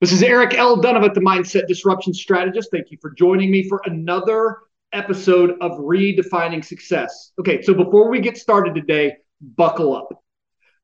[0.00, 0.80] This is Eric L.
[0.80, 2.70] Dunavant, the Mindset Disruption Strategist.
[2.70, 4.58] Thank you for joining me for another
[4.92, 7.32] episode of Redefining Success.
[7.40, 10.22] Okay, so before we get started today, buckle up.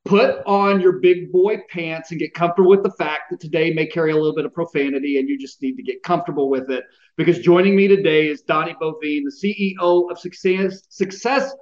[0.05, 3.87] Put on your big boy pants and get comfortable with the fact that today may
[3.87, 6.83] carry a little bit of profanity and you just need to get comfortable with it.
[7.17, 11.55] Because joining me today is Donnie Boivin, the CEO of Success, Success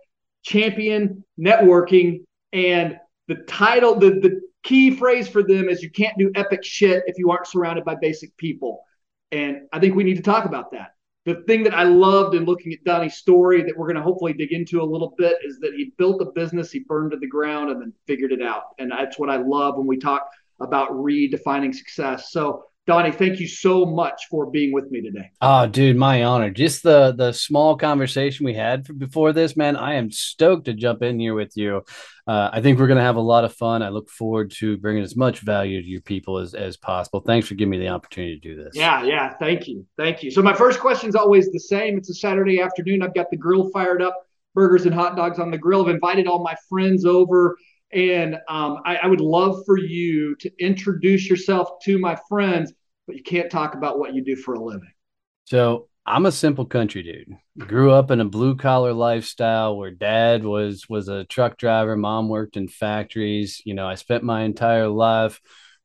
[0.43, 2.25] Champion Networking.
[2.55, 2.97] And
[3.29, 7.19] the title, the, the key phrase for them is you can't do epic shit if
[7.19, 8.85] you aren't surrounded by basic people.
[9.31, 10.95] And I think we need to talk about that.
[11.25, 14.33] The thing that I loved in looking at Donnie's story that we're going to hopefully
[14.33, 17.29] dig into a little bit is that he built a business, he burned to the
[17.29, 18.65] ground, and then figured it out.
[18.79, 20.29] And that's what I love when we talk
[20.61, 22.33] about redefining success.
[22.33, 25.31] So Donnie, thank you so much for being with me today.
[25.41, 26.51] Oh, dude, my honor.
[26.51, 29.77] Just the the small conversation we had before this, man.
[29.77, 31.83] I am stoked to jump in here with you.
[32.27, 33.85] Uh, I think we're going to have a lot of fun.
[33.85, 37.21] I look forward to bringing as much value to your people as, as possible.
[37.21, 38.73] Thanks for giving me the opportunity to do this.
[38.75, 39.35] Yeah, yeah.
[39.35, 39.87] Thank you.
[39.97, 40.33] Thank you.
[40.33, 41.97] So, my first question is always the same.
[41.97, 43.03] It's a Saturday afternoon.
[43.03, 44.27] I've got the grill fired up,
[44.57, 45.83] burgers and hot dogs on the grill.
[45.83, 47.57] I've invited all my friends over
[47.92, 52.73] and um, I, I would love for you to introduce yourself to my friends,
[53.07, 54.92] but you can't talk about what you do for a living.
[55.45, 57.67] So I'm a simple country dude.
[57.67, 62.29] Grew up in a blue collar lifestyle where dad was was a truck driver, mom
[62.29, 63.63] worked in factories.
[63.64, 65.41] You know, I spent my entire life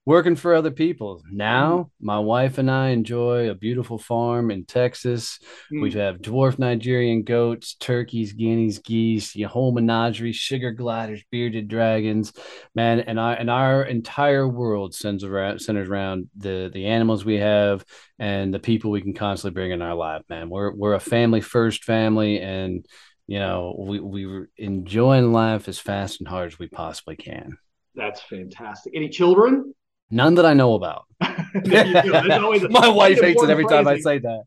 [0.07, 1.21] working for other people.
[1.29, 5.37] Now, my wife and I enjoy a beautiful farm in Texas.
[5.69, 5.81] Mm.
[5.81, 12.31] We have dwarf Nigerian goats, turkeys, guineas, geese, your whole menagerie, sugar gliders, bearded dragons,
[12.73, 13.01] man.
[13.01, 17.83] And our and our entire world centers around centers around the the animals we have
[18.17, 20.49] and the people we can constantly bring in our life, man.
[20.49, 22.85] We're we're a family first family, and
[23.27, 27.57] you know we we're enjoying life as fast and hard as we possibly can.
[27.93, 28.93] That's fantastic.
[28.95, 29.73] Any children?
[30.09, 31.05] None that I know about.
[31.19, 34.43] My wife hates it every time I say that.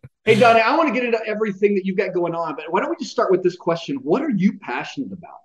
[0.24, 2.80] hey, Donnie, I want to get into everything that you've got going on, but why
[2.80, 3.96] don't we just start with this question?
[3.96, 5.38] What are you passionate about?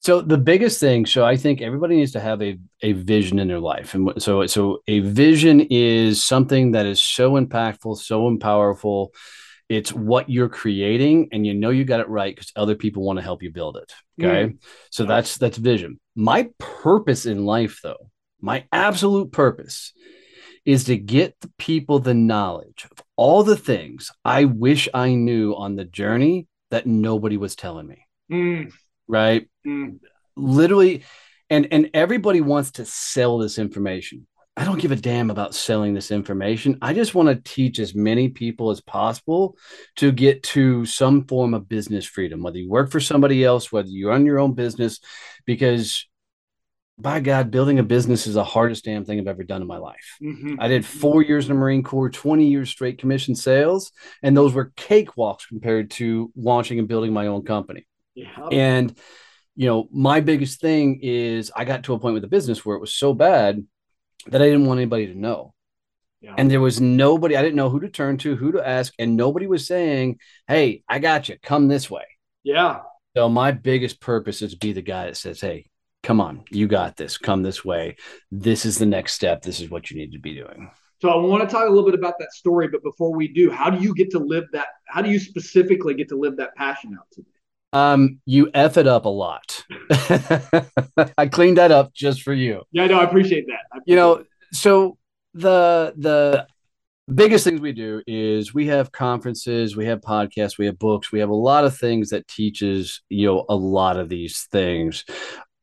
[0.00, 3.48] So the biggest thing, so I think everybody needs to have a, a vision in
[3.48, 3.94] their life.
[3.94, 9.14] And so so a vision is something that is so impactful, so powerful
[9.68, 13.18] it's what you're creating and you know you got it right because other people want
[13.18, 14.58] to help you build it okay mm.
[14.90, 18.10] so that's that's vision my purpose in life though
[18.40, 19.92] my absolute purpose
[20.64, 25.54] is to get the people the knowledge of all the things i wish i knew
[25.54, 28.72] on the journey that nobody was telling me mm.
[29.08, 29.98] right mm.
[30.36, 31.04] literally
[31.48, 34.26] and and everybody wants to sell this information
[34.56, 36.78] I don't give a damn about selling this information.
[36.80, 39.56] I just want to teach as many people as possible
[39.96, 43.88] to get to some form of business freedom, whether you work for somebody else, whether
[43.88, 45.00] you run your own business,
[45.44, 46.06] because
[46.96, 49.78] by God, building a business is the hardest damn thing I've ever done in my
[49.78, 50.16] life.
[50.22, 50.54] Mm-hmm.
[50.60, 53.90] I did four years in the Marine Corps, 20 years straight commission sales,
[54.22, 57.88] and those were cakewalks compared to launching and building my own company.
[58.14, 58.46] Yeah.
[58.52, 58.96] And,
[59.56, 62.76] you know, my biggest thing is I got to a point with the business where
[62.76, 63.66] it was so bad
[64.28, 65.54] that I didn't want anybody to know.
[66.20, 66.34] Yeah.
[66.38, 69.16] And there was nobody, I didn't know who to turn to, who to ask, and
[69.16, 70.18] nobody was saying,
[70.48, 72.04] Hey, I got you, come this way.
[72.42, 72.80] Yeah.
[73.14, 75.66] So my biggest purpose is to be the guy that says, Hey,
[76.02, 77.96] come on, you got this, come this way.
[78.30, 79.42] This is the next step.
[79.42, 80.70] This is what you need to be doing.
[81.02, 83.50] So I want to talk a little bit about that story, but before we do,
[83.50, 84.68] how do you get to live that?
[84.86, 87.28] How do you specifically get to live that passion out today?
[87.74, 89.64] Um, you F it up a lot.
[91.18, 92.62] I cleaned that up just for you.
[92.72, 93.52] Yeah, no, I appreciate that.
[93.72, 94.96] I appreciate you know, so
[95.34, 96.46] the the
[97.12, 101.18] biggest things we do is we have conferences, we have podcasts, we have books, we
[101.20, 105.04] have a lot of things that teaches, you know, a lot of these things.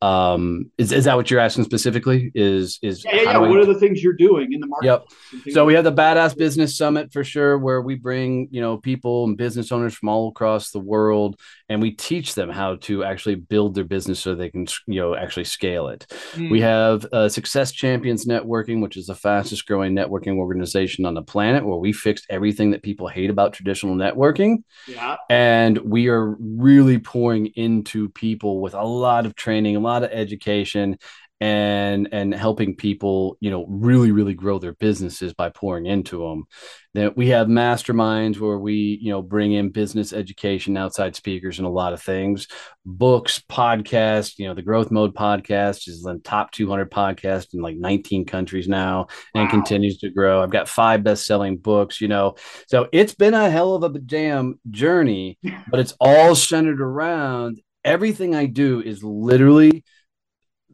[0.02, 2.32] um, is, is that what you're asking specifically?
[2.34, 3.38] Is is yeah, yeah, yeah.
[3.38, 4.88] what are the things you're doing in the market?
[4.88, 5.54] Yep.
[5.54, 9.26] So we have the Badass Business Summit for sure, where we bring you know people
[9.26, 11.40] and business owners from all across the world,
[11.72, 15.16] and we teach them how to actually build their business so they can you know
[15.16, 16.06] actually scale it.
[16.34, 16.52] Mm.
[16.52, 21.22] We have uh, Success Champions Networking, which is the fastest growing networking organization on the
[21.22, 24.64] planet, where we fixed everything that people hate about traditional networking.
[24.88, 25.18] Yeah.
[25.30, 30.04] And we are really pouring into people with a lot of training, a lot lot
[30.04, 30.98] of education
[31.42, 36.46] and and helping people you know really really grow their businesses by pouring into them
[36.94, 41.68] that we have masterminds where we you know bring in business education outside speakers and
[41.68, 42.48] a lot of things.
[42.86, 47.76] Books podcasts you know the growth mode podcast is the top 200 podcast in like
[47.76, 49.50] 19 countries now and wow.
[49.50, 50.44] continues to grow.
[50.44, 52.36] I've got five best-selling books you know.
[52.68, 55.40] So it's been a hell of a damn journey
[55.72, 59.84] but it's all centered around everything I do is literally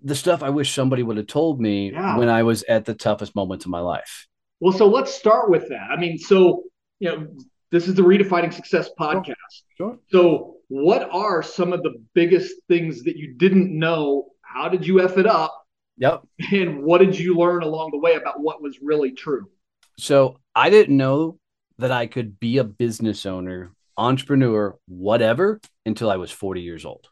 [0.03, 2.17] the stuff I wish somebody would have told me yeah.
[2.17, 4.27] when I was at the toughest moments of my life.
[4.59, 5.89] Well, so let's start with that.
[5.91, 6.63] I mean, so
[6.99, 7.27] you know,
[7.71, 9.35] this is the Redefining Success podcast.
[9.77, 9.91] Sure.
[9.91, 9.99] sure.
[10.09, 14.29] So, what are some of the biggest things that you didn't know?
[14.41, 15.65] How did you f it up?
[15.97, 16.23] Yep.
[16.51, 19.49] And what did you learn along the way about what was really true?
[19.97, 21.39] So, I didn't know
[21.77, 27.07] that I could be a business owner entrepreneur, whatever, until I was 40 years old.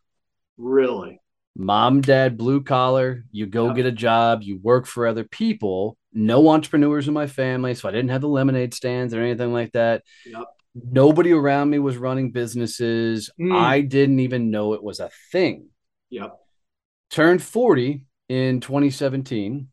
[0.58, 1.20] Really?
[1.56, 3.75] Mom, dad, blue collar, you go yep.
[3.78, 5.98] get a job, you work for other people.
[6.13, 7.75] No entrepreneurs in my family.
[7.75, 10.04] So I didn't have the lemonade stands or anything like that.
[10.25, 10.44] Yep.
[10.75, 13.30] Nobody around me was running businesses.
[13.40, 13.56] Mm.
[13.56, 15.69] I didn't even know it was a thing.
[16.10, 16.36] Yep.
[17.10, 19.69] Turned 40 in 2017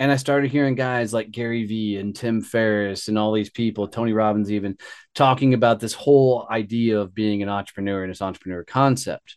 [0.00, 3.88] and I started hearing guys like Gary Vee and Tim Ferriss and all these people,
[3.88, 4.78] Tony Robbins, even
[5.14, 9.36] talking about this whole idea of being an entrepreneur and this entrepreneur concept.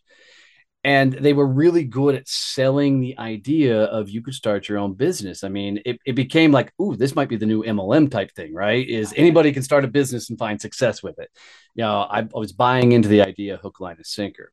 [0.83, 4.93] And they were really good at selling the idea of you could start your own
[4.93, 5.43] business.
[5.43, 8.53] I mean, it, it became like, ooh, this might be the new MLM type thing,
[8.53, 8.87] right?
[8.87, 11.29] Is anybody can start a business and find success with it.
[11.75, 14.51] You know, I, I was buying into the idea hook, line, and sinker.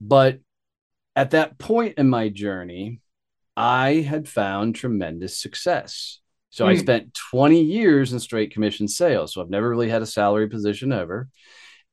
[0.00, 0.38] But
[1.16, 3.00] at that point in my journey,
[3.56, 6.20] I had found tremendous success.
[6.50, 6.68] So mm.
[6.68, 6.80] I hmm.
[6.80, 9.34] spent 20 years in straight commission sales.
[9.34, 11.28] So I've never really had a salary position ever.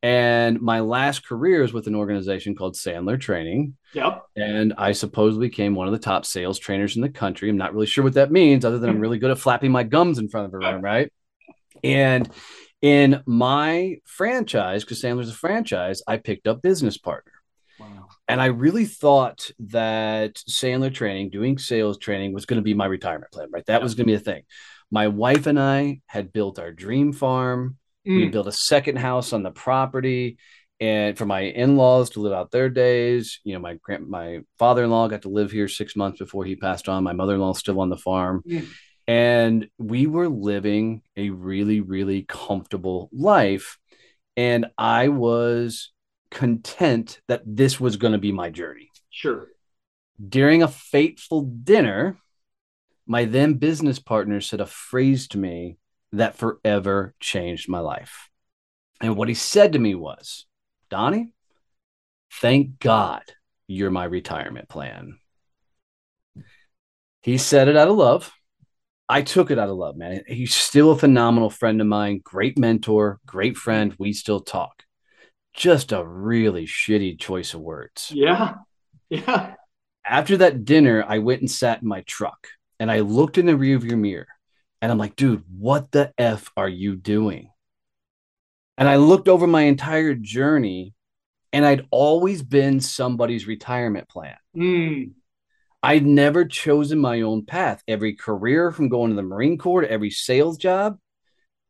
[0.02, 3.76] And my last career is with an organization called Sandler Training.
[3.94, 4.24] Yep.
[4.38, 7.50] And I supposedly became one of the top sales trainers in the country.
[7.50, 9.84] I'm not really sure what that means, other than I'm really good at flapping my
[9.84, 11.12] gums in front of a room, right?
[11.84, 12.30] And
[12.82, 17.34] in my franchise, because Sandler's a franchise, I picked up business partner.
[17.78, 18.08] Wow.
[18.28, 22.86] And I really thought that Sandler training, doing sales training, was going to be my
[22.86, 23.66] retirement plan, right?
[23.66, 24.44] That was going to be a thing.
[24.92, 27.78] My wife and I had built our dream farm.
[28.10, 28.16] Mm.
[28.16, 30.38] We built a second house on the property,
[30.80, 33.40] and for my in-laws to live out their days.
[33.44, 36.90] You know, my grand my father-in-law got to live here six months before he passed
[36.90, 37.04] on.
[37.04, 38.44] My mother-in-law still on the farm.
[38.48, 38.68] Mm.
[39.08, 43.78] And we were living a really, really comfortable life.
[44.38, 45.92] And I was
[46.32, 48.90] content that this was going to be my journey.
[49.10, 49.48] Sure.
[50.26, 52.18] During a fateful dinner,
[53.08, 55.78] my then business partner said a phrase to me
[56.12, 58.30] that forever changed my life.
[59.02, 60.46] And what he said to me was,
[60.90, 61.34] Donnie,
[62.34, 63.24] thank God
[63.68, 65.20] you're my retirement plan.
[67.22, 68.32] He said it out of love.
[69.08, 70.24] I took it out of love, man.
[70.28, 73.96] He's still a phenomenal friend of mine, great mentor, great friend.
[73.98, 74.84] We still talk
[75.54, 78.12] just a really shitty choice of words.
[78.14, 78.56] Yeah.
[79.10, 79.56] Yeah.
[80.06, 82.48] After that dinner, I went and sat in my truck
[82.80, 84.28] and I looked in the rearview mirror
[84.82, 87.52] and I'm like, dude, what the F are you doing?
[88.78, 90.94] And I looked over my entire journey
[91.52, 94.38] and I'd always been somebody's retirement plan.
[94.56, 95.12] Mm.
[95.82, 97.84] I'd never chosen my own path.
[97.88, 100.98] Every career from going to the Marine Corps to every sales job,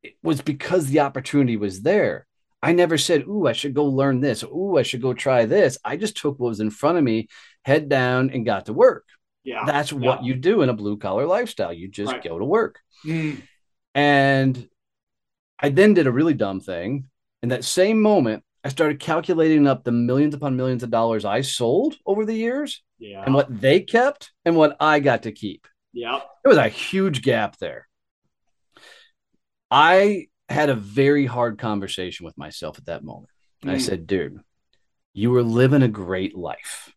[0.04, 2.26] it was because the opportunity was there.
[2.62, 4.44] I never said, Ooh, I should go learn this.
[4.44, 5.78] Ooh, I should go try this.
[5.86, 7.30] I just took what was in front of me,
[7.64, 9.06] head down, and got to work.
[9.50, 9.64] Yeah.
[9.66, 9.98] That's yeah.
[9.98, 11.74] what you do in a blue collar lifestyle.
[11.74, 12.24] You just right.
[12.24, 12.80] go to work.
[13.04, 13.42] Mm.
[13.96, 14.70] And
[15.60, 17.06] I then did a really dumb thing.
[17.42, 21.42] In that same moment, I started calculating up the millions upon millions of dollars I
[21.42, 23.24] sold over the years yeah.
[23.26, 25.66] and what they kept and what I got to keep.
[25.94, 26.20] Yeah.
[26.44, 27.88] There was a huge gap there.
[29.72, 33.32] I had a very hard conversation with myself at that moment.
[33.66, 33.72] Mm.
[33.72, 34.42] I said, dude,
[35.14, 36.94] you were living a great life,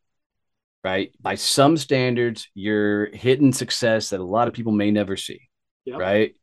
[0.85, 1.13] right?
[1.21, 5.49] By some standards, you're hitting success that a lot of people may never see,
[5.85, 5.99] yep.
[5.99, 6.35] right?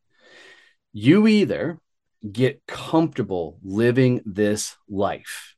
[0.94, 1.80] You either
[2.30, 5.56] get comfortable living this life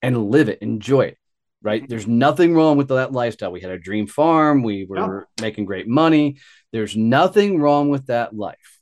[0.00, 1.18] and live it, enjoy it,
[1.62, 1.88] right?
[1.88, 3.52] There's nothing wrong with that lifestyle.
[3.52, 5.42] We had a dream farm, we were yeah.
[5.44, 6.38] making great money.
[6.72, 8.80] There's nothing wrong with that life.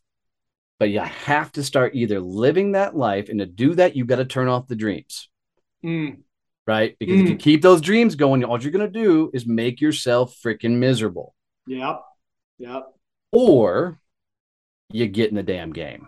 [0.78, 4.16] But you have to start either living that life, and to do that, you've got
[4.16, 5.28] to turn off the dreams.
[5.84, 6.20] Mm.
[6.70, 6.94] Right?
[7.00, 7.22] Because mm.
[7.24, 7.40] if you mm.
[7.40, 11.34] keep those dreams going, all you're going to do is make yourself freaking miserable.
[11.66, 12.00] Yep.
[12.58, 12.84] Yep.
[13.32, 13.98] Or
[14.92, 16.06] you get in the damn game.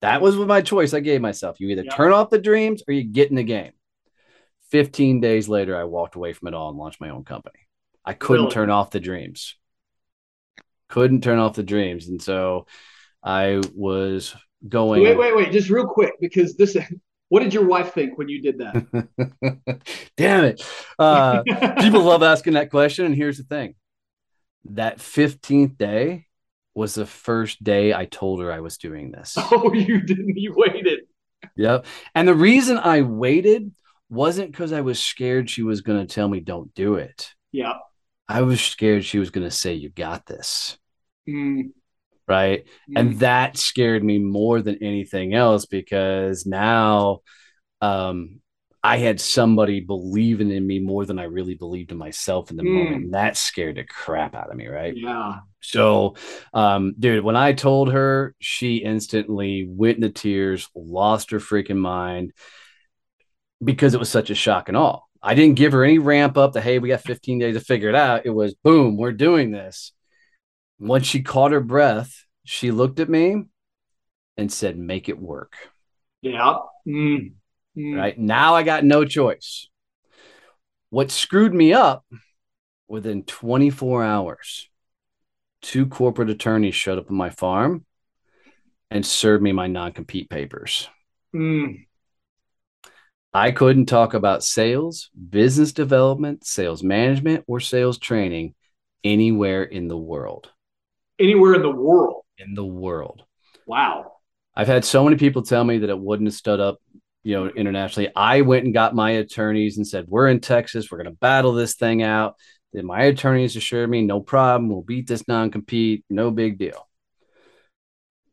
[0.00, 1.60] That was my choice I gave myself.
[1.60, 1.94] You either yep.
[1.94, 3.70] turn off the dreams or you get in the game.
[4.72, 7.60] 15 days later, I walked away from it all and launched my own company.
[8.04, 8.54] I couldn't really?
[8.54, 9.54] turn off the dreams.
[10.88, 12.08] Couldn't turn off the dreams.
[12.08, 12.66] And so
[13.22, 14.34] I was
[14.68, 15.04] going.
[15.04, 15.52] Wait, wait, wait.
[15.52, 16.76] Just real quick, because this,
[17.32, 19.88] what did your wife think when you did that?
[20.18, 20.62] Damn it.
[20.98, 21.42] Uh,
[21.80, 23.06] people love asking that question.
[23.06, 23.74] And here's the thing
[24.66, 26.26] that 15th day
[26.74, 29.38] was the first day I told her I was doing this.
[29.50, 30.36] Oh, you didn't.
[30.36, 31.04] You waited.
[31.56, 31.86] Yep.
[32.14, 33.72] And the reason I waited
[34.10, 37.32] wasn't because I was scared she was going to tell me don't do it.
[37.50, 37.72] Yeah.
[38.28, 40.76] I was scared she was going to say, You got this.
[41.26, 41.70] Mm.
[42.32, 42.64] Right.
[42.90, 43.00] Mm.
[43.00, 47.20] And that scared me more than anything else because now
[47.82, 48.40] um,
[48.82, 52.62] I had somebody believing in me more than I really believed in myself in the
[52.62, 52.72] mm.
[52.72, 53.04] moment.
[53.04, 54.66] And that scared the crap out of me.
[54.66, 54.96] Right.
[54.96, 55.40] Yeah.
[55.60, 56.16] So,
[56.54, 62.32] um, dude, when I told her, she instantly went into tears, lost her freaking mind
[63.62, 65.06] because it was such a shock and all.
[65.22, 67.90] I didn't give her any ramp up that, hey, we got 15 days to figure
[67.90, 68.26] it out.
[68.26, 69.92] It was boom, we're doing this.
[70.82, 73.44] Once she caught her breath, she looked at me
[74.36, 75.54] and said, make it work.
[76.22, 76.58] Yeah.
[76.84, 77.34] Mm.
[77.78, 77.96] Mm.
[77.96, 79.68] Right now, I got no choice.
[80.90, 82.04] What screwed me up
[82.88, 84.68] within 24 hours,
[85.60, 87.86] two corporate attorneys showed up in my farm
[88.90, 90.88] and served me my non compete papers.
[91.32, 91.86] Mm.
[93.32, 98.56] I couldn't talk about sales, business development, sales management, or sales training
[99.04, 100.50] anywhere in the world.
[101.22, 102.24] Anywhere in the world.
[102.38, 103.22] In the world.
[103.66, 104.12] Wow.
[104.54, 106.78] I've had so many people tell me that it wouldn't have stood up,
[107.22, 108.10] you know, internationally.
[108.14, 110.90] I went and got my attorneys and said, "We're in Texas.
[110.90, 112.36] We're going to battle this thing out."
[112.72, 114.68] Then my attorneys assured me, "No problem.
[114.68, 116.04] We'll beat this non-compete.
[116.10, 116.88] No big deal."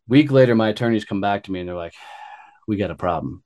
[0.08, 1.94] Week later, my attorneys come back to me and they're like,
[2.68, 3.44] "We got a problem."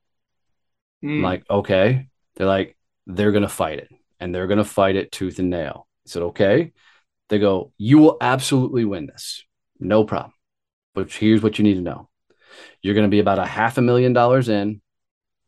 [1.03, 1.21] Mm.
[1.21, 2.07] like, okay.
[2.35, 5.49] They're like, they're going to fight it and they're going to fight it tooth and
[5.49, 5.87] nail.
[6.05, 6.71] I said, okay.
[7.29, 9.43] They go, you will absolutely win this.
[9.79, 10.33] No problem.
[10.93, 12.09] But here's what you need to know
[12.81, 14.81] you're going to be about a half a million dollars in.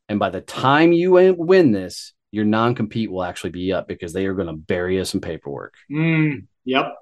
[0.10, 4.13] And by the time you win this, your non compete will actually be up because
[4.13, 5.74] they are going to bury us in paperwork.
[5.91, 6.96] Mm, yep.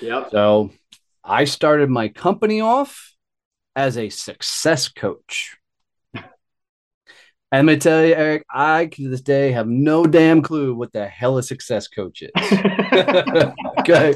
[0.00, 0.30] Yep.
[0.30, 0.70] So
[1.24, 3.12] I started my company off
[3.76, 5.56] as a success coach.
[6.14, 11.06] I'm gonna tell you, Eric, I to this day have no damn clue what the
[11.06, 12.30] hell a success coach is.
[13.82, 14.14] okay.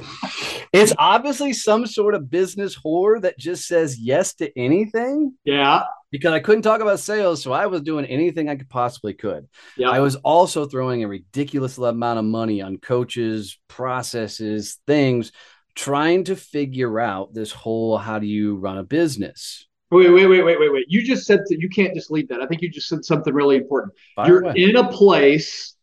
[0.73, 5.33] It's obviously some sort of business whore that just says yes to anything.
[5.45, 5.85] Yeah.
[6.11, 9.49] Because I couldn't talk about sales, so I was doing anything I could possibly could.
[9.77, 9.91] Yeah.
[9.91, 15.33] I was also throwing a ridiculous amount of money on coaches, processes, things,
[15.75, 19.67] trying to figure out this whole how do you run a business.
[19.91, 20.87] Wait, wait, wait, wait, wait, wait.
[20.89, 22.41] You just said that you can't just leave that.
[22.43, 23.93] I think you just said something really important.
[24.27, 25.76] You're in a place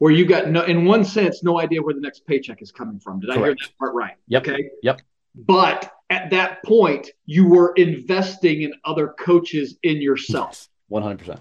[0.00, 2.98] where you got no, in one sense, no idea where the next paycheck is coming
[2.98, 3.20] from.
[3.20, 3.38] Did Correct.
[3.38, 4.14] I hear that part right?
[4.28, 4.48] Yep.
[4.48, 4.70] Okay.
[4.82, 5.02] Yep.
[5.34, 10.68] But at that point, you were investing in other coaches in yourself.
[10.88, 11.40] One hundred percent.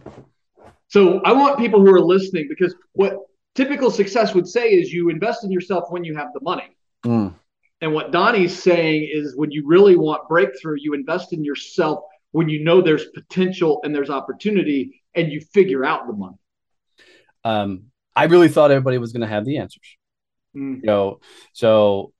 [0.89, 3.17] So I want people who are listening because what
[3.55, 6.75] typical success would say is you invest in yourself when you have the money.
[7.05, 7.33] Mm.
[7.79, 12.49] And what Donnie's saying is when you really want breakthrough, you invest in yourself when
[12.49, 16.35] you know there's potential and there's opportunity and you figure out the money.
[17.45, 17.83] Um,
[18.19, 19.97] I really thought everybody was going to have the answers.
[20.55, 20.81] Mm.
[20.81, 21.19] You know,
[21.53, 22.13] so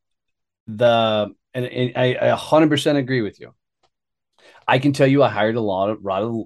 [0.67, 3.53] the and, and I, I 100% agree with you.
[4.67, 6.45] I can tell you, I hired a lot of lot of,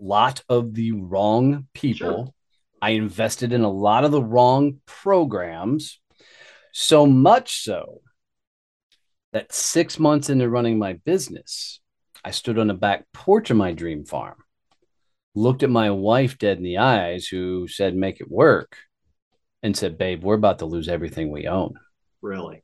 [0.00, 2.26] lot of the wrong people.
[2.26, 2.28] Sure.
[2.80, 6.00] I invested in a lot of the wrong programs,
[6.72, 8.00] so much so
[9.32, 11.80] that six months into running my business,
[12.24, 14.36] I stood on the back porch of my dream farm,
[15.34, 18.76] looked at my wife dead in the eyes, who said, Make it work,
[19.64, 21.74] and said, Babe, we're about to lose everything we own.
[22.20, 22.62] Really?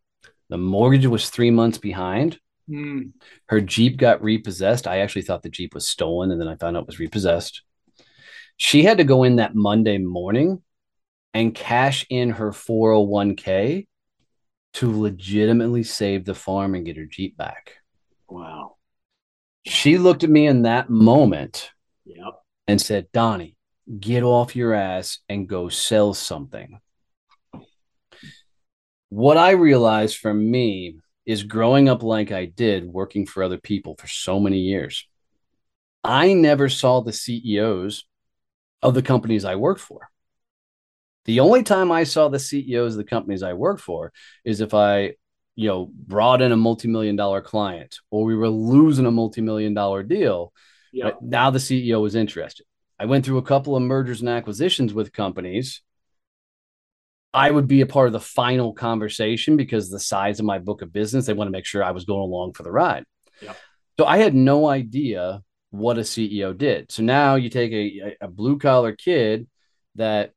[0.51, 2.39] The mortgage was three months behind.
[2.69, 3.13] Mm.
[3.47, 4.87] Her Jeep got repossessed.
[4.87, 7.63] I actually thought the Jeep was stolen, and then I found out it was repossessed.
[8.59, 10.63] She had to go in that Monday morning
[11.33, 13.87] and cash in her 401k
[14.75, 17.77] to legitimately save the farm and get her Jeep back.
[18.29, 18.77] Wow.
[19.65, 21.71] She looked at me in that moment
[22.05, 22.43] yep.
[22.67, 23.57] and said, Donnie,
[23.99, 26.79] get off your ass and go sell something.
[29.11, 33.97] What I realized for me is growing up like I did, working for other people
[33.97, 35.07] for so many years.
[36.03, 38.05] I never saw the CEOs
[38.83, 40.09] of the companies I worked for.
[41.27, 44.13] The only time I saw the CEOs of the companies I worked for
[44.45, 45.15] is if I,
[45.55, 50.03] you know, brought in a multi-million dollar client or we were losing a multi-million dollar
[50.03, 50.53] deal.
[50.93, 51.19] Yep.
[51.21, 52.65] Now the CEO was interested.
[52.99, 55.83] I went through a couple of mergers and acquisitions with companies.
[57.33, 60.83] I would be a part of the final conversation because the size of my book
[60.83, 63.05] of business, they want to make sure I was going along for the ride.
[63.41, 63.57] Yep.
[63.99, 66.91] So I had no idea what a CEO did.
[66.91, 69.47] So now you take a, a blue collar kid
[69.95, 70.33] that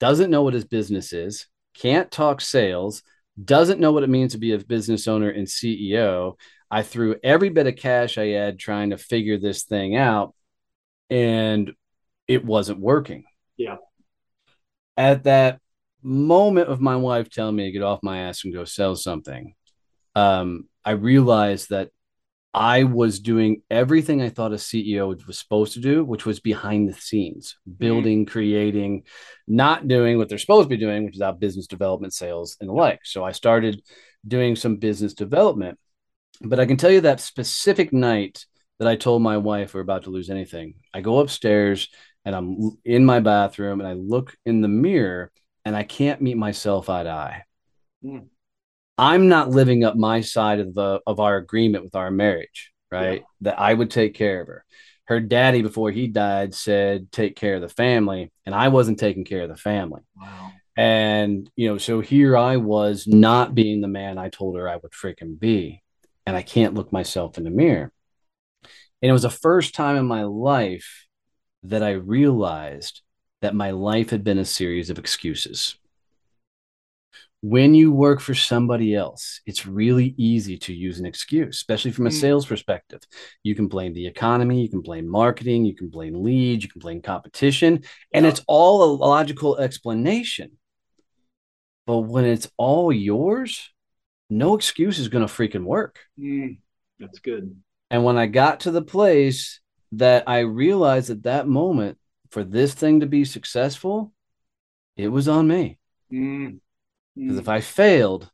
[0.00, 3.02] doesn't know what his business is, can't talk sales,
[3.42, 6.34] doesn't know what it means to be a business owner and CEO.
[6.70, 10.34] I threw every bit of cash I had trying to figure this thing out,
[11.10, 11.72] and
[12.26, 13.24] it wasn't working.
[13.56, 13.76] Yeah.
[14.96, 15.60] At that
[16.02, 19.54] moment of my wife telling me to get off my ass and go sell something,
[20.14, 21.90] um, I realized that
[22.56, 26.88] I was doing everything I thought a CEO was supposed to do, which was behind
[26.88, 27.76] the scenes, mm-hmm.
[27.76, 29.02] building, creating,
[29.46, 32.70] not doing what they're supposed to be doing, which is out business development, sales, and
[32.70, 33.00] the like.
[33.04, 33.82] So I started
[34.26, 35.78] doing some business development.
[36.40, 38.46] But I can tell you that specific night
[38.78, 41.88] that I told my wife we're about to lose anything, I go upstairs
[42.24, 45.30] and I'm in my bathroom and I look in the mirror
[45.66, 47.42] and I can't meet myself eye to eye.
[48.02, 48.28] Mm.
[48.96, 53.20] I'm not living up my side of the of our agreement with our marriage, right?
[53.20, 53.26] Yeah.
[53.42, 54.64] That I would take care of her.
[55.06, 59.24] Her daddy, before he died, said, "Take care of the family," and I wasn't taking
[59.24, 60.02] care of the family.
[60.16, 60.52] Wow.
[60.76, 64.76] And you know, so here I was not being the man I told her I
[64.76, 65.82] would freaking be,
[66.24, 67.92] and I can't look myself in the mirror.
[69.02, 71.06] And it was the first time in my life
[71.64, 73.02] that I realized
[73.46, 75.76] that my life had been a series of excuses
[77.48, 82.08] when you work for somebody else, it's really easy to use an excuse, especially from
[82.08, 82.20] a mm.
[82.20, 83.00] sales perspective.
[83.44, 86.80] You can blame the economy, you can blame marketing, you can blame leads, you can
[86.80, 88.30] blame competition, and yeah.
[88.30, 90.58] it's all a logical explanation.
[91.86, 93.70] But when it's all yours,
[94.28, 96.00] no excuse is going to freaking work.
[96.18, 96.58] Mm.
[96.98, 97.54] That's good.
[97.90, 99.60] And when I got to the place
[99.92, 101.98] that I realized at that moment
[102.36, 104.12] for this thing to be successful,
[104.94, 105.78] it was on me.
[106.10, 106.18] Because
[107.16, 107.38] mm.
[107.38, 108.30] if I failed,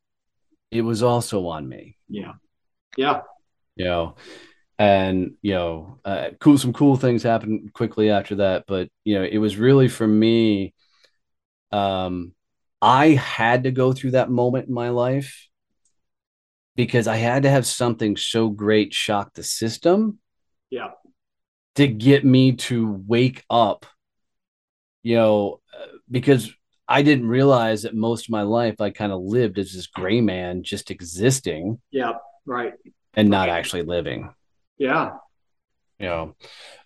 [0.72, 1.98] it was also on me.
[2.08, 2.32] Yeah.
[2.96, 3.20] Yeah.
[3.76, 4.16] You know,
[4.76, 6.58] and you know, uh, cool.
[6.58, 10.74] Some cool things happened quickly after that, but you know, it was really for me.
[11.70, 12.34] Um,
[12.80, 15.46] I had to go through that moment in my life
[16.74, 20.18] because I had to have something so great shock the system.
[20.70, 20.90] Yeah.
[21.76, 23.86] To get me to wake up,
[25.02, 25.60] you know,
[26.10, 26.52] because
[26.88, 30.20] I didn't realize that most of my life I kind of lived as this gray
[30.20, 31.80] man just existing.
[31.90, 32.12] Yeah,
[32.46, 32.74] right.
[33.14, 33.58] And not right.
[33.58, 34.32] actually living.
[34.78, 35.16] Yeah.
[35.98, 36.36] You know,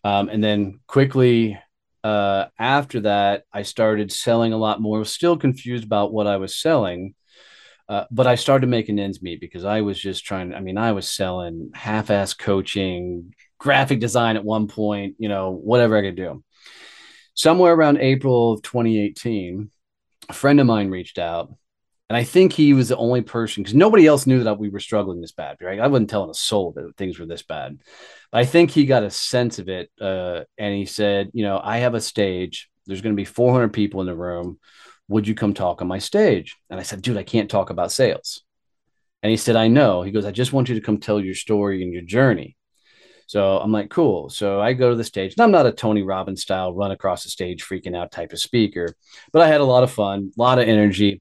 [0.05, 1.59] um, and then quickly
[2.07, 5.05] uh, after that, I started selling a lot more.
[5.05, 7.17] still confused about what I was selling,
[7.89, 10.55] uh, but I started making ends meet because I was just trying.
[10.55, 15.17] I mean, I was selling half-ass coaching, graphic design at one point.
[15.19, 16.45] You know, whatever I could do.
[17.37, 19.71] Somewhere around April of 2018,
[20.29, 21.55] a friend of mine reached out
[22.09, 24.79] and I think he was the only person because nobody else knew that we were
[24.79, 25.81] struggling this bad, right?
[25.81, 27.81] I wasn't telling a soul that things were this bad.
[28.31, 29.91] But I think he got a sense of it.
[30.01, 32.71] Uh, and he said, You know, I have a stage.
[32.87, 34.61] There's going to be 400 people in the room.
[35.09, 36.57] Would you come talk on my stage?
[36.71, 38.45] And I said, Dude, I can't talk about sales.
[39.25, 40.03] And he said, I know.
[40.03, 42.57] He goes, I just want you to come tell your story and your journey.
[43.27, 44.31] So I'm like, cool.
[44.31, 47.25] So I go to the stage, and I'm not a Tony Robbins style run across
[47.25, 48.95] the stage freaking out type of speaker,
[49.33, 51.21] but I had a lot of fun, a lot of energy.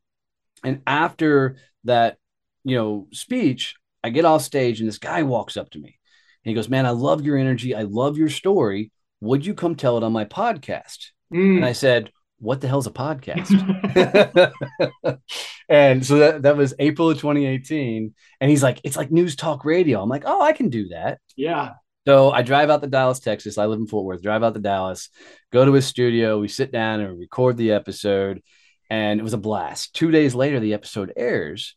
[0.64, 2.18] And after that,
[2.64, 5.98] you know, speech, I get off stage, and this guy walks up to me.
[6.44, 7.74] And he goes, Man, I love your energy.
[7.74, 8.92] I love your story.
[9.22, 11.08] Would you come tell it on my podcast?
[11.34, 11.58] Mm.
[11.58, 13.50] And I said, what the hell's a podcast?
[15.70, 18.14] and so that, that was April of 2018.
[18.40, 20.02] And he's like, it's like news talk radio.
[20.02, 21.20] I'm like, oh, I can do that.
[21.36, 21.72] Yeah.
[22.08, 23.58] So I drive out to Dallas, Texas.
[23.58, 24.22] I live in Fort Worth.
[24.22, 25.10] Drive out to Dallas,
[25.52, 26.40] go to his studio.
[26.40, 28.42] We sit down and record the episode,
[28.90, 29.96] and it was a blast.
[29.96, 31.76] Two days later, the episode airs,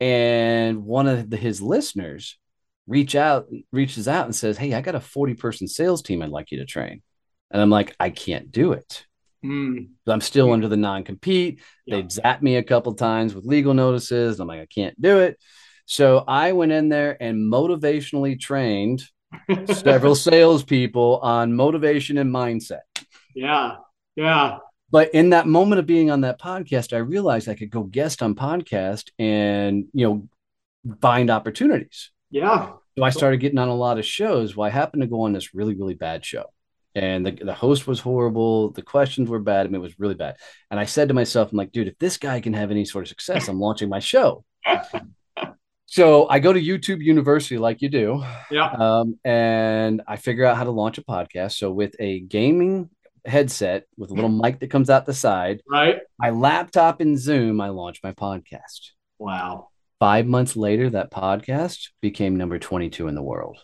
[0.00, 2.38] and one of the, his listeners
[2.88, 6.22] reach out, reaches out, and says, "Hey, I got a forty-person sales team.
[6.22, 7.02] I'd like you to train."
[7.50, 9.04] And I'm like, "I can't do it."
[9.44, 9.90] Mm.
[10.06, 11.60] I'm still under the non-compete.
[11.86, 11.96] Yeah.
[11.96, 14.40] They've zapped me a couple times with legal notices.
[14.40, 15.38] I'm like, I can't do it.
[15.86, 19.04] So I went in there and motivationally trained
[19.74, 22.80] several salespeople on motivation and mindset.
[23.34, 23.76] Yeah.
[24.16, 24.58] Yeah.
[24.90, 28.22] But in that moment of being on that podcast, I realized I could go guest
[28.22, 32.10] on podcast and, you know, find opportunities.
[32.30, 32.72] Yeah.
[32.96, 34.56] So I started getting on a lot of shows.
[34.56, 36.46] Well, I happened to go on this really, really bad show.
[36.94, 38.70] And the, the host was horrible.
[38.70, 39.66] The questions were bad.
[39.66, 40.36] I mean, it was really bad.
[40.70, 43.04] And I said to myself, I'm like, dude, if this guy can have any sort
[43.04, 44.44] of success, I'm launching my show.
[45.90, 48.22] So I go to YouTube University like you do.
[48.50, 48.66] Yeah.
[48.66, 51.52] Um, and I figure out how to launch a podcast.
[51.52, 52.90] So with a gaming
[53.24, 56.00] headset with a little mic that comes out the side, right?
[56.18, 58.90] My laptop and Zoom, I launch my podcast.
[59.18, 59.68] Wow.
[59.98, 63.56] Five months later, that podcast became number 22 in the world.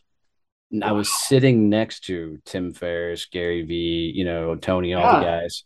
[0.72, 0.88] And wow.
[0.88, 5.18] I was sitting next to Tim Ferriss, Gary Vee, you know, Tony, all yeah.
[5.18, 5.64] the guys.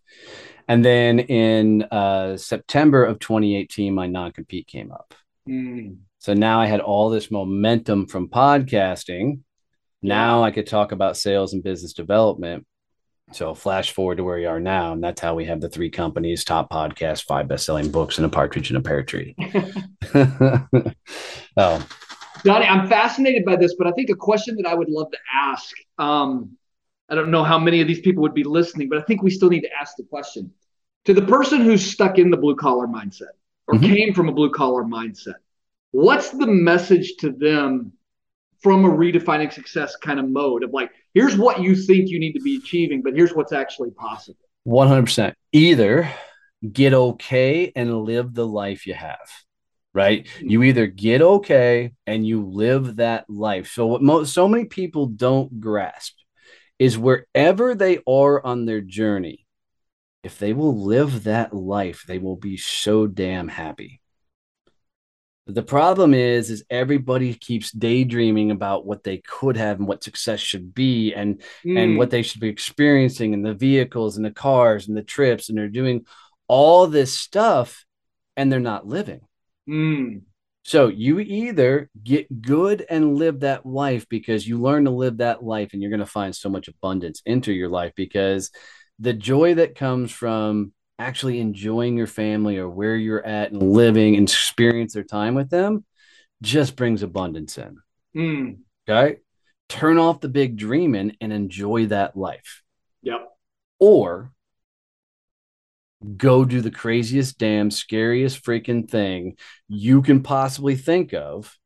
[0.67, 5.15] And then in uh, September of 2018, my non compete came up.
[5.49, 5.99] Mm.
[6.19, 9.41] So now I had all this momentum from podcasting.
[10.03, 12.67] Now I could talk about sales and business development.
[13.33, 15.91] So flash forward to where we are now, and that's how we have the three
[15.91, 19.37] companies, top podcast, five best-selling books, and a partridge in a pear tree.
[20.15, 21.87] oh,
[22.43, 25.19] Donnie, I'm fascinated by this, but I think a question that I would love to
[25.31, 25.77] ask.
[25.99, 26.57] Um,
[27.11, 29.31] I don't know how many of these people would be listening, but I think we
[29.31, 30.51] still need to ask the question
[31.05, 33.35] to the person who's stuck in the blue collar mindset
[33.67, 33.95] or mm-hmm.
[33.95, 35.37] came from a blue collar mindset.
[35.91, 37.93] What's the message to them
[38.63, 42.33] from a redefining success kind of mode of like, here's what you think you need
[42.33, 44.39] to be achieving, but here's what's actually possible?
[44.67, 45.33] 100%.
[45.53, 46.11] Either
[46.73, 49.29] get okay and live the life you have
[49.95, 50.49] right hmm.
[50.49, 55.07] you either get okay and you live that life so what most so many people
[55.07, 56.15] don't grasp
[56.79, 59.47] is wherever they are on their journey
[60.23, 64.01] if they will live that life they will be so damn happy
[65.49, 70.41] the problem is, is everybody keeps daydreaming about what they could have and what success
[70.41, 71.79] should be, and mm.
[71.79, 75.49] and what they should be experiencing, and the vehicles and the cars and the trips,
[75.49, 76.05] and they're doing
[76.49, 77.87] all this stuff,
[78.37, 79.23] and they're not living.
[79.69, 80.23] Mm.
[80.65, 85.43] So you either get good and live that life because you learn to live that
[85.43, 88.51] life, and you're going to find so much abundance into your life because
[88.99, 94.17] the joy that comes from actually enjoying your family or where you're at and living
[94.17, 95.85] and experience their time with them
[96.43, 97.79] just brings abundance in.
[98.17, 98.59] Mm.
[98.89, 99.19] Okay.
[99.69, 102.63] Turn off the big dreaming and enjoy that life.
[103.03, 103.29] Yep.
[103.79, 104.33] Or
[106.17, 109.37] go do the craziest, damn, scariest freaking thing
[109.69, 111.57] you can possibly think of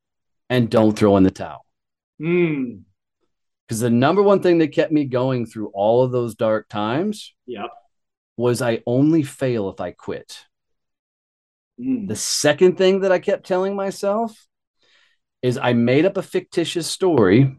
[0.49, 1.65] and don't throw in the towel.
[2.21, 2.81] Mm.
[3.67, 7.33] Because the number one thing that kept me going through all of those dark times
[7.47, 7.69] yep
[8.37, 10.45] was I only fail if I quit.
[11.79, 12.07] Mm.
[12.07, 14.47] The second thing that I kept telling myself
[15.41, 17.55] is I made up a fictitious story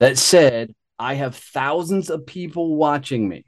[0.00, 3.44] that said, I have thousands of people watching me.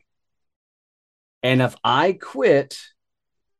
[1.42, 2.78] And if I quit,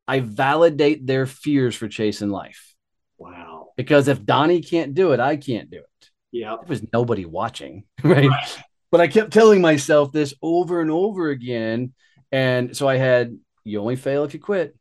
[0.07, 2.75] I validate their fears for chasing life.
[3.19, 3.69] Wow.
[3.77, 6.11] Because if Donnie can't do it, I can't do it.
[6.31, 6.57] Yeah.
[6.57, 7.85] There was nobody watching.
[8.05, 8.29] Right?
[8.29, 8.63] right.
[8.91, 11.95] But I kept telling myself this over and over again
[12.33, 14.77] and so I had you only fail if you quit.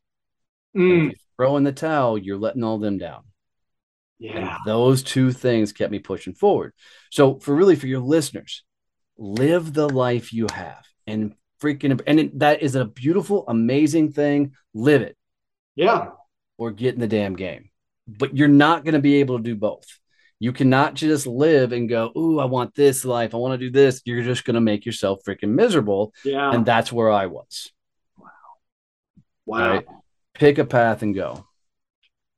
[0.76, 1.08] Mm.
[1.08, 3.22] If you throw in the towel, you're letting all them down.
[4.18, 4.38] Yeah.
[4.38, 6.74] And those two things kept me pushing forward.
[7.10, 8.64] So for really for your listeners,
[9.16, 14.52] live the life you have and freaking and it, that is a beautiful, amazing thing.
[14.74, 15.16] Live it.
[15.74, 16.08] Yeah.
[16.58, 17.70] Or get in the damn game.
[18.06, 19.86] But you're not going to be able to do both.
[20.40, 23.34] You cannot just live and go, Ooh, I want this life.
[23.34, 24.00] I want to do this.
[24.04, 26.12] You're just going to make yourself freaking miserable.
[26.24, 26.50] Yeah.
[26.50, 27.70] And that's where I was.
[28.16, 28.28] Wow.
[29.46, 29.70] Wow.
[29.70, 29.86] Right?
[30.34, 31.46] Pick a path and go.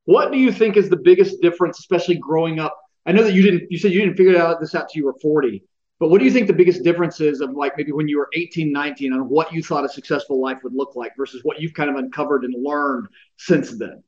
[0.05, 2.77] What do you think is the biggest difference, especially growing up?
[3.07, 5.07] I know that you didn't, you said you didn't figure out this out till you
[5.07, 5.63] were 40,
[6.01, 8.29] but what do you think the biggest difference is of like maybe when you were
[8.35, 11.75] 18, 19 on what you thought a successful life would look like versus what you've
[11.75, 14.03] kind of uncovered and learned since then?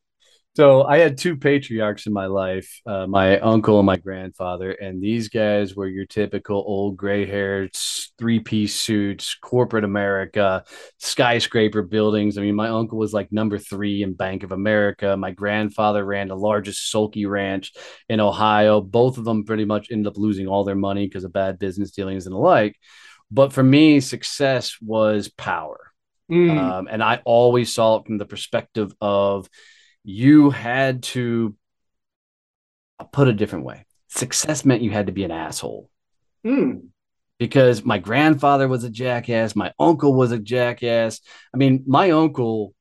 [0.57, 5.03] So I had two patriarchs in my life, uh, my uncle and my grandfather, and
[5.03, 7.75] these guys were your typical old gray-haired,
[8.19, 10.63] three-piece suits, corporate America,
[10.99, 12.39] skyscraper buildings.
[12.39, 15.17] I mean, my uncle was like number three in Bank of America.
[15.17, 17.73] My grandfather ran the largest sulky ranch
[18.09, 18.81] in Ohio.
[18.81, 21.91] Both of them pretty much ended up losing all their money because of bad business
[21.91, 22.77] dealings and the like.
[23.29, 25.81] But for me, success was power.
[26.31, 26.57] Mm.
[26.57, 29.49] Um, and I always saw it from the perspective of
[30.05, 31.57] you had to
[33.13, 33.87] put it a different way.
[34.09, 35.91] Success meant you had to be an asshole.
[36.47, 36.89] Mm.
[37.39, 41.21] Because my grandfather was a jackass, my uncle was a jackass.
[41.53, 42.75] I mean, my uncle,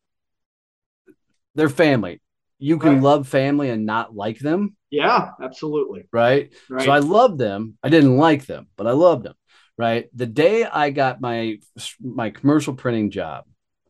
[1.56, 2.22] they're family.
[2.60, 3.04] You can right.
[3.04, 4.78] love family and not like them.
[4.90, 6.06] Yeah, absolutely.
[6.14, 6.54] Right?
[6.70, 6.86] right?
[6.86, 7.78] So I loved them.
[7.82, 9.34] I didn't like them, but I loved them.
[9.76, 10.08] Right?
[10.14, 11.58] The day I got my
[12.00, 13.46] my commercial printing job,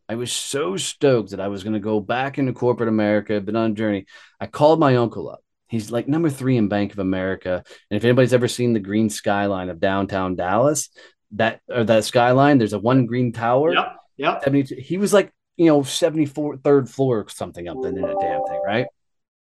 [0.10, 3.56] I was so stoked that I was going to go back into corporate America, been
[3.56, 4.06] on a journey.
[4.40, 5.44] I called my uncle up.
[5.68, 7.64] He's like number three in Bank of America.
[7.90, 10.90] And if anybody's ever seen the green skyline of downtown Dallas,
[11.32, 13.74] that or that skyline, there's a one green tower.
[13.74, 13.96] Yep.
[14.18, 14.44] Yep.
[14.44, 18.20] 72, he was like, you know, 74 third floor or something up there in that
[18.20, 18.86] damn thing, right?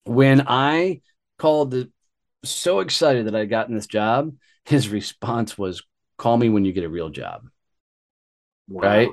[0.06, 1.02] When I
[1.38, 1.92] called the
[2.44, 4.34] so excited that I'd gotten this job,
[4.66, 5.84] his response was
[6.18, 7.48] call me when you get a real job.
[8.68, 8.82] Wow.
[8.82, 9.10] Right.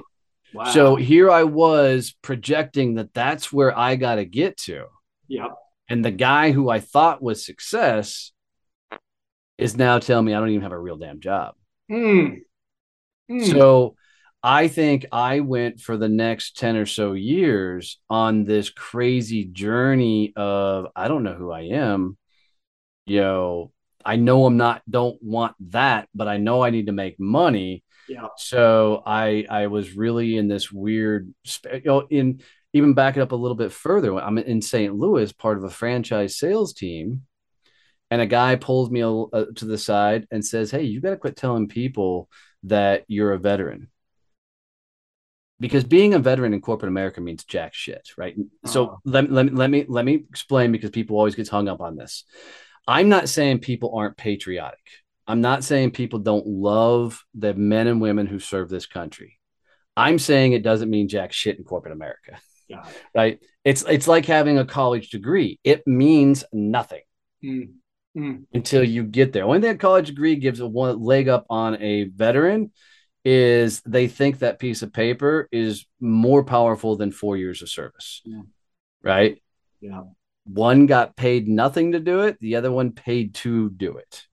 [0.52, 0.64] Wow.
[0.64, 4.86] So here I was projecting that that's where I got to get to.
[5.28, 5.50] Yep.
[5.88, 8.32] And the guy who I thought was success
[9.58, 11.54] is now telling me I don't even have a real damn job.
[11.90, 12.38] Mm.
[13.30, 13.50] Mm.
[13.50, 13.94] So
[14.42, 20.32] I think I went for the next 10 or so years on this crazy journey
[20.34, 22.16] of I don't know who I am.
[23.06, 23.72] You know,
[24.04, 27.84] I know I'm not don't want that, but I know I need to make money.
[28.10, 28.26] Yeah.
[28.38, 31.32] So I I was really in this weird
[31.72, 32.40] you know in
[32.72, 34.16] even back it up a little bit further.
[34.16, 34.92] I'm in St.
[34.92, 37.22] Louis, part of a franchise sales team,
[38.10, 41.18] and a guy pulls me uh, to the side and says, "Hey, you got to
[41.18, 42.28] quit telling people
[42.64, 43.92] that you're a veteran."
[45.60, 48.34] Because being a veteran in corporate America means jack shit, right?
[48.66, 48.96] So uh-huh.
[49.04, 52.24] let, let, let me let me explain because people always get hung up on this.
[52.88, 54.80] I'm not saying people aren't patriotic.
[55.26, 59.38] I'm not saying people don't love the men and women who serve this country.
[59.96, 62.38] I'm saying it doesn't mean jack shit in corporate America.
[62.70, 62.84] Yeah.
[63.12, 63.40] Right?
[63.64, 65.58] It's it's like having a college degree.
[65.64, 67.00] It means nothing.
[67.44, 67.72] Mm.
[68.16, 68.44] Mm.
[68.54, 69.44] Until you get there.
[69.44, 72.70] Only thing a college degree gives a one leg up on a veteran
[73.24, 78.22] is they think that piece of paper is more powerful than four years of service.
[78.24, 78.42] Yeah.
[79.02, 79.42] Right?
[79.80, 80.02] Yeah.
[80.44, 84.26] One got paid nothing to do it, the other one paid to do it.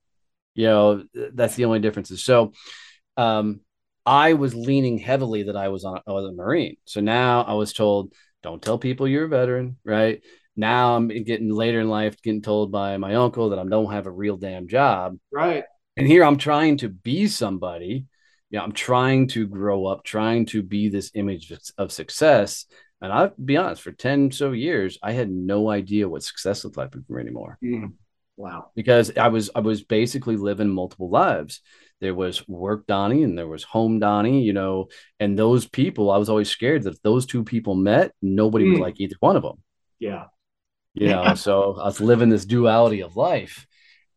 [0.58, 2.24] You know, that's the only differences.
[2.24, 2.52] So
[3.15, 3.62] um
[4.06, 6.78] I was leaning heavily that I was on I was a Marine.
[6.86, 10.22] So now I was told, don't tell people you're a veteran, right?
[10.56, 14.08] Now I'm getting later in life getting told by my uncle that I don't have
[14.08, 15.17] a real damn job.
[15.32, 15.63] Right.
[15.96, 18.06] And here I'm trying to be somebody.
[18.50, 22.65] You know, I'm trying to grow up, trying to be this image of success.
[23.02, 26.78] And I'll be honest, for 10 so years, I had no idea what success looked
[26.78, 27.60] like for me anymore.
[27.63, 27.93] Mm.
[28.38, 28.71] Wow.
[28.76, 31.62] Because I was I was basically living multiple lives.
[32.00, 36.17] There was work Donnie and there was home Donnie, you know, and those people, I
[36.17, 38.73] was always scared that if those two people met, nobody mm.
[38.73, 39.63] would like either one of them.
[40.00, 40.26] Yeah.
[40.93, 43.65] You know, so I was living this duality of life.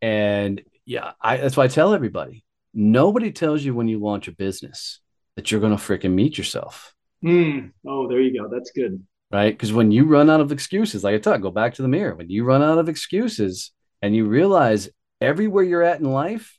[0.02, 4.32] And yeah, I that's why I tell everybody nobody tells you when you launch a
[4.32, 5.00] business
[5.36, 6.94] that you're going to freaking meet yourself.
[7.24, 7.72] Mm.
[7.86, 8.48] Oh, there you go.
[8.48, 9.04] That's good.
[9.32, 9.52] Right.
[9.52, 12.14] Because when you run out of excuses, like I talk, go back to the mirror.
[12.14, 13.70] When you run out of excuses
[14.02, 14.88] and you realize
[15.20, 16.58] everywhere you're at in life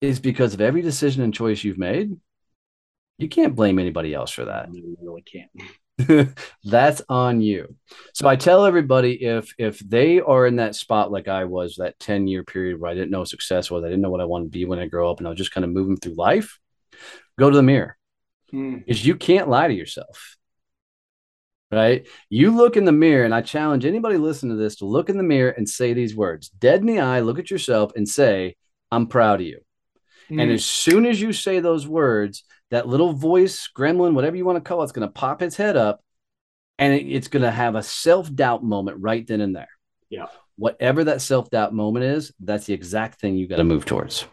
[0.00, 2.16] is because of every decision and choice you've made,
[3.18, 4.72] you can't blame anybody else for that.
[4.72, 5.50] You really can't.
[6.64, 7.76] that's on you
[8.14, 11.98] so i tell everybody if if they are in that spot like i was that
[11.98, 14.44] 10 year period where i didn't know success was i didn't know what i wanted
[14.44, 16.58] to be when i grow up and i was just kind of moving through life
[17.38, 17.98] go to the mirror
[18.50, 19.04] because mm.
[19.04, 20.36] you can't lie to yourself
[21.70, 25.08] right you look in the mirror and i challenge anybody listening to this to look
[25.08, 28.08] in the mirror and say these words dead in the eye look at yourself and
[28.08, 28.56] say
[28.90, 29.60] i'm proud of you
[30.30, 30.40] mm.
[30.40, 34.56] and as soon as you say those words that little voice, gremlin, whatever you want
[34.56, 36.02] to call it, it's going to pop its head up
[36.78, 39.68] and it, it's going to have a self doubt moment right then and there.
[40.08, 40.26] Yeah.
[40.56, 44.26] Whatever that self doubt moment is, that's the exact thing you got to move towards.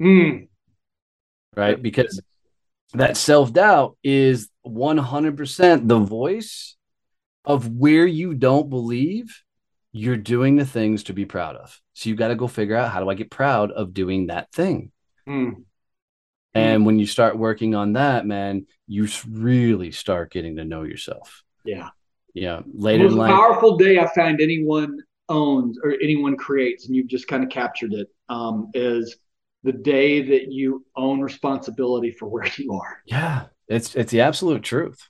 [0.00, 0.48] Mm.
[1.56, 1.80] Right.
[1.80, 2.20] Because
[2.94, 6.76] that self doubt is 100% the voice
[7.44, 9.42] of where you don't believe
[9.92, 11.80] you're doing the things to be proud of.
[11.94, 14.52] So you got to go figure out how do I get proud of doing that
[14.52, 14.92] thing?
[15.28, 15.64] Mm.
[16.54, 21.44] And when you start working on that, man, you really start getting to know yourself.
[21.64, 21.90] Yeah.
[22.34, 22.60] Yeah.
[22.72, 24.98] Later most life, powerful day I find anyone
[25.28, 29.16] owns or anyone creates, and you've just kind of captured it, um, is
[29.62, 33.02] the day that you own responsibility for where you are.
[33.04, 33.46] Yeah.
[33.68, 35.08] It's it's the absolute truth.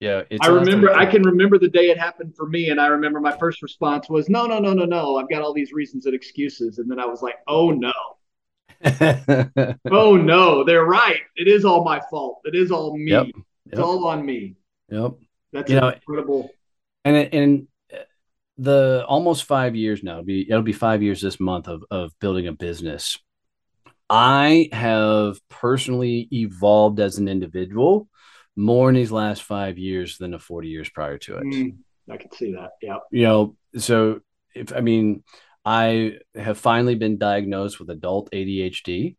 [0.00, 0.22] Yeah.
[0.40, 2.70] I remember I can remember the day it happened for me.
[2.70, 5.16] And I remember my first response was, no, no, no, no, no.
[5.16, 6.78] I've got all these reasons and excuses.
[6.78, 7.92] And then I was like, oh no
[9.90, 11.20] oh no, they're right.
[11.36, 12.40] It is all my fault.
[12.44, 13.10] It is all me.
[13.10, 13.26] Yep.
[13.26, 13.34] Yep.
[13.66, 14.56] It's all on me.
[14.88, 15.12] Yep.
[15.52, 16.42] That's you incredible.
[17.04, 17.68] Know, and and
[18.56, 20.14] the almost five years now.
[20.14, 23.18] It'll be it'll be five years this month of of building a business.
[24.10, 28.08] I have personally evolved as an individual
[28.56, 31.46] more in these last five years than the 40 years prior to it.
[31.46, 31.78] Mm,
[32.10, 32.72] I can see that.
[32.82, 32.98] Yeah.
[33.10, 34.20] You know, so
[34.54, 35.24] if I mean,
[35.64, 39.16] I have finally been diagnosed with adult ADHD.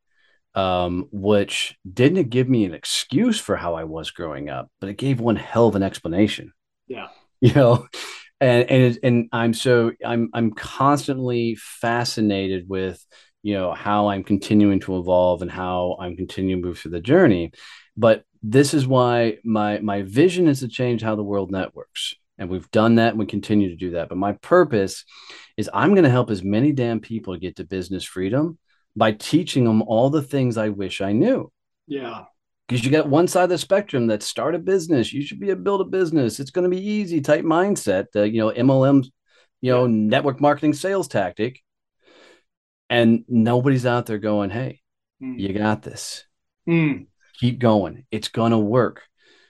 [0.55, 4.97] um, which didn't give me an excuse for how I was growing up, but it
[4.97, 6.53] gave one hell of an explanation.
[6.87, 7.07] Yeah.
[7.43, 7.87] You know,
[8.39, 13.03] and and and I'm so I'm I'm constantly fascinated with
[13.43, 17.01] you know how I'm continuing to evolve and how I'm continuing to move through the
[17.01, 17.51] journey.
[17.97, 22.15] But this is why my my vision is to change how the world networks.
[22.37, 24.09] And we've done that and we continue to do that.
[24.09, 25.05] But my purpose
[25.57, 28.57] is I'm going to help as many damn people get to business freedom
[28.95, 31.51] by teaching them all the things I wish I knew.
[31.85, 32.23] Yeah.
[32.67, 35.13] Because you got one side of the spectrum that start a business.
[35.13, 36.39] You should be a build a business.
[36.39, 38.05] It's going to be easy type mindset.
[38.15, 39.05] Uh, you know, MLM,
[39.59, 39.91] you know, yeah.
[39.91, 41.61] network marketing sales tactic.
[42.91, 44.81] And nobody's out there going, hey,
[45.23, 45.39] mm.
[45.39, 46.25] you got this.
[46.67, 47.07] Mm.
[47.39, 48.05] Keep going.
[48.11, 49.03] It's going to work.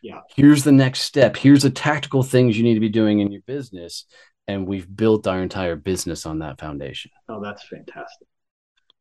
[0.04, 0.20] Yeah.
[0.36, 1.36] Here's the next step.
[1.36, 4.06] Here's the tactical things you need to be doing in your business.
[4.48, 7.10] And we've built our entire business on that foundation.
[7.28, 8.28] Oh, that's fantastic.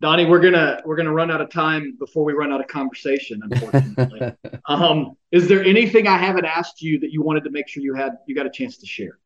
[0.00, 3.42] Donnie, we're gonna we're gonna run out of time before we run out of conversation.
[3.42, 4.33] Unfortunately,
[4.66, 7.92] um, is there anything I haven't asked you that you wanted to make sure you
[7.92, 9.18] had you got a chance to share?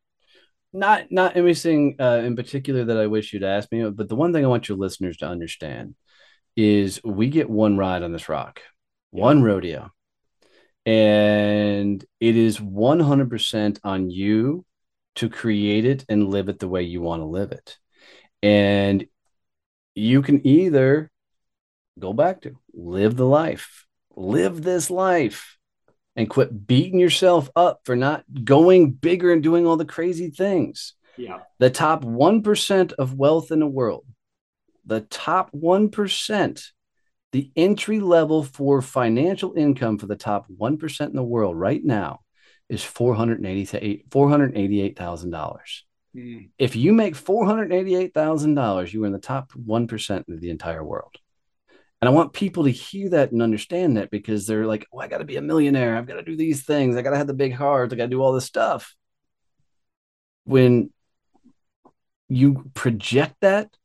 [0.75, 4.33] Not not anything uh, in particular that I wish you'd ask me, but the one
[4.33, 5.95] thing I want your listeners to understand
[6.57, 8.59] is we get one ride on this rock,
[9.09, 9.91] one rodeo,
[10.85, 14.65] and it is one hundred percent on you
[15.15, 17.77] to create it and live it the way you want to live it.
[18.43, 19.05] And
[19.93, 21.09] you can either
[21.97, 25.54] go back to live the life, live this life,
[26.15, 30.93] and quit beating yourself up for not going bigger and doing all the crazy things.
[31.17, 31.39] Yeah.
[31.59, 34.05] The top 1% of wealth in the world,
[34.85, 36.63] the top 1%,
[37.31, 42.21] the entry level for financial income for the top 1% in the world right now
[42.69, 45.59] is $488,000.
[46.15, 46.49] Mm.
[46.57, 51.17] If you make $488,000, you are in the top 1% of the entire world.
[52.05, 55.07] And I want people to hear that and understand that because they're like, oh, I
[55.07, 55.97] got to be a millionaire.
[55.97, 56.95] I've got to do these things.
[56.95, 57.91] I got to have the big heart.
[57.91, 58.95] I got to do all this stuff.
[60.43, 60.93] When
[62.29, 63.75] you project that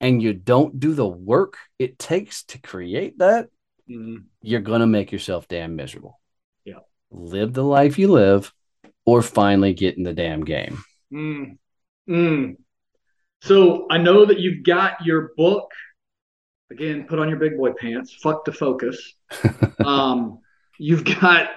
[0.00, 3.48] and you don't do the work it takes to create that,
[3.90, 4.22] mm.
[4.42, 6.20] you're going to make yourself damn miserable.
[6.64, 6.78] Yeah.
[7.10, 8.52] Live the life you live
[9.04, 10.84] or finally get in the damn game.
[11.12, 11.58] Mm.
[12.08, 12.58] Mm.
[13.42, 15.72] So I know that you've got your book.
[16.70, 18.12] Again, put on your big boy pants.
[18.14, 19.14] Fuck the focus.
[19.84, 20.40] um,
[20.78, 21.48] you've got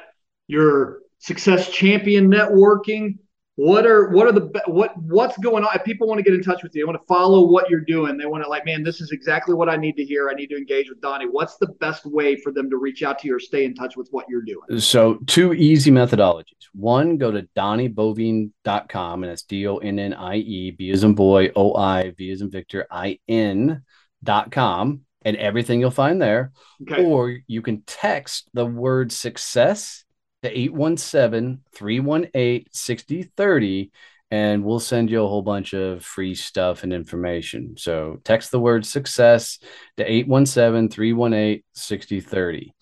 [0.48, 3.18] your success champion networking.
[3.56, 5.70] What are what are the what what's going on?
[5.76, 7.82] If people want to get in touch with you, they want to follow what you're
[7.82, 8.18] doing.
[8.18, 10.30] They want to like, man, this is exactly what I need to hear.
[10.30, 11.26] I need to engage with Donnie.
[11.26, 13.98] What's the best way for them to reach out to you or stay in touch
[13.98, 14.80] with what you're doing?
[14.80, 16.70] So two easy methodologies.
[16.74, 21.14] One, go to donnieboivin.com and it's D O N N I E B as in
[21.14, 23.84] boy, O I V as in Victor, I N
[24.24, 26.52] dot com and everything you'll find there.
[26.82, 27.04] Okay.
[27.04, 30.04] Or you can text the word success
[30.44, 33.92] to 817 318 6030
[34.32, 37.76] and we'll send you a whole bunch of free stuff and information.
[37.78, 39.60] So text the word success
[39.98, 42.74] to 817 318 6030.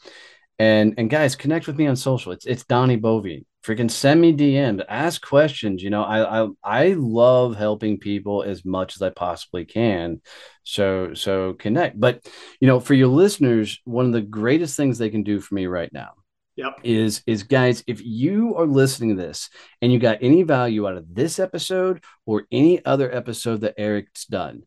[0.59, 2.31] And and guys, connect with me on social.
[2.31, 3.45] It's it's Donnie Boivin.
[3.67, 5.83] Freaking send me DMs, ask questions.
[5.83, 10.21] You know, I I I love helping people as much as I possibly can.
[10.63, 11.99] So so connect.
[11.99, 12.25] But
[12.61, 15.65] you know, for your listeners, one of the greatest things they can do for me
[15.65, 16.11] right now
[16.57, 16.79] Yep.
[16.83, 19.49] Is is guys, if you are listening to this
[19.79, 24.25] and you got any value out of this episode or any other episode that Eric's
[24.25, 24.63] done,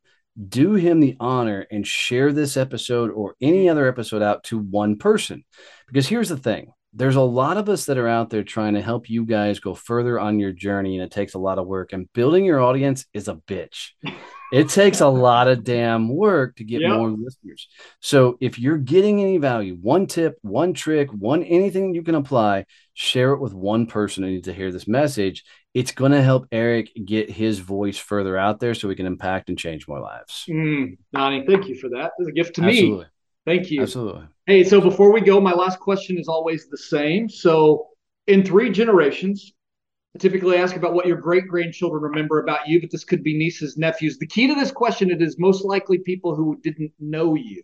[0.48, 4.98] do him the honor and share this episode or any other episode out to one
[4.98, 5.44] person.
[5.88, 8.82] Because here's the thing there's a lot of us that are out there trying to
[8.82, 11.92] help you guys go further on your journey, and it takes a lot of work.
[11.92, 13.90] And building your audience is a bitch.
[14.52, 16.92] it takes a lot of damn work to get yep.
[16.92, 17.68] more listeners.
[18.00, 22.66] So if you're getting any value, one tip, one trick, one anything you can apply,
[22.94, 25.44] share it with one person who needs to hear this message.
[25.72, 29.48] It's going to help Eric get his voice further out there so we can impact
[29.48, 30.44] and change more lives.
[30.48, 32.10] Mm, Donnie, thank you for that.
[32.18, 33.04] It's a gift to Absolutely.
[33.04, 33.10] me.
[33.46, 33.82] Thank you.
[33.82, 34.26] Absolutely.
[34.46, 37.28] Hey, so before we go, my last question is always the same.
[37.28, 37.86] So,
[38.26, 39.52] in three generations,
[40.14, 43.36] I typically ask about what your great grandchildren remember about you, but this could be
[43.36, 44.18] nieces, nephews.
[44.18, 47.62] The key to this question it is most likely people who didn't know you.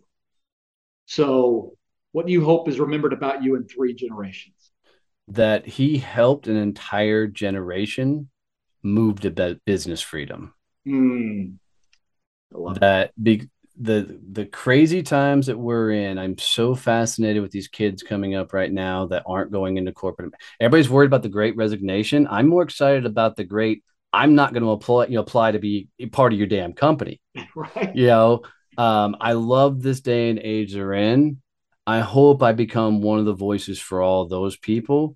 [1.05, 1.77] So,
[2.11, 4.71] what do you hope is remembered about you in three generations?
[5.27, 8.29] That he helped an entire generation
[8.81, 10.53] move to business freedom.
[10.87, 11.57] Mm.
[12.79, 13.49] that be,
[13.79, 18.51] the the crazy times that we're in i'm so fascinated with these kids coming up
[18.53, 22.27] right now that aren't going into corporate everybody's worried about the great resignation.
[22.29, 25.59] I'm more excited about the great i'm not going to apply you know apply to
[25.59, 27.19] be part of your damn company.
[27.55, 27.95] Right.
[27.95, 28.41] You know
[28.77, 31.41] um, i love this day and age they're in.
[31.85, 35.15] I hope I become one of the voices for all those people